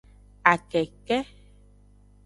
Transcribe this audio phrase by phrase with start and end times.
[0.51, 1.17] Akeke.